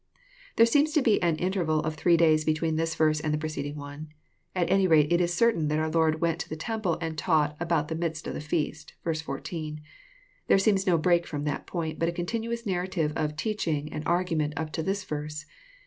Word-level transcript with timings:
ll 0.01 0.33
There 0.55 0.65
seems 0.65 0.93
to 0.93 1.01
be 1.03 1.21
an 1.21 1.35
in 1.35 1.51
terval 1.53 1.85
of 1.85 1.93
three 1.93 2.17
days 2.17 2.43
between 2.43 2.75
this 2.75 2.95
verse 2.95 3.19
and 3.19 3.31
the 3.31 3.37
preceding 3.37 3.75
one. 3.75 4.07
At 4.55 4.67
any 4.71 4.87
rate 4.87 5.13
it 5.13 5.21
is 5.21 5.31
certain 5.31 5.67
that 5.67 5.77
oar 5.77 5.91
Lord 5.91 6.19
went 6.19 6.39
to 6.39 6.49
the 6.49 6.55
temple 6.55 6.97
and 6.99 7.15
taught" 7.15 7.55
about 7.61 7.87
the 7.87 7.93
midst 7.93 8.25
of 8.25 8.33
the 8.33 8.41
feast." 8.41 8.95
(v. 9.05 9.13
14.) 9.13 9.79
There 10.47 10.57
seems 10.57 10.87
no 10.87 10.97
break 10.97 11.27
from 11.27 11.43
that 11.43 11.67
point, 11.67 11.99
but 11.99 12.09
a 12.09 12.13
continuous 12.13 12.65
narrative 12.65 13.13
of 13.15 13.35
teach 13.35 13.67
ing 13.67 13.93
and 13.93 14.01
argument 14.07 14.55
up 14.57 14.71
to 14.73 14.81
this 14.81 15.03
verse. 15.03 15.45